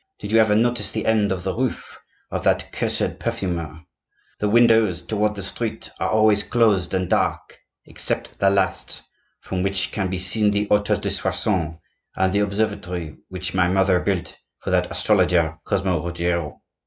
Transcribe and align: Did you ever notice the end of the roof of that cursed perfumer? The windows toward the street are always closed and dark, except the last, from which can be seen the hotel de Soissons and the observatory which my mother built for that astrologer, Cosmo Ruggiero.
Did 0.17 0.31
you 0.31 0.39
ever 0.39 0.55
notice 0.55 0.91
the 0.91 1.05
end 1.05 1.31
of 1.31 1.43
the 1.43 1.55
roof 1.55 1.99
of 2.31 2.43
that 2.43 2.71
cursed 2.71 3.19
perfumer? 3.19 3.83
The 4.39 4.49
windows 4.49 5.03
toward 5.03 5.35
the 5.35 5.43
street 5.43 5.91
are 5.99 6.09
always 6.09 6.41
closed 6.41 6.95
and 6.95 7.07
dark, 7.07 7.59
except 7.85 8.39
the 8.39 8.49
last, 8.49 9.03
from 9.41 9.61
which 9.61 9.91
can 9.91 10.09
be 10.09 10.17
seen 10.17 10.49
the 10.49 10.65
hotel 10.71 10.97
de 10.97 11.11
Soissons 11.11 11.75
and 12.15 12.33
the 12.33 12.39
observatory 12.39 13.17
which 13.29 13.53
my 13.53 13.67
mother 13.67 13.99
built 13.99 14.35
for 14.63 14.71
that 14.71 14.89
astrologer, 14.91 15.59
Cosmo 15.65 16.03
Ruggiero. 16.03 16.57